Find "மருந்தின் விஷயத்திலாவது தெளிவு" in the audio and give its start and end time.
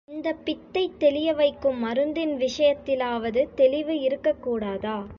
1.85-3.93